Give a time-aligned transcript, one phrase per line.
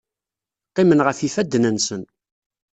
[0.69, 2.03] Qqimen ɣef yifadden-nsen.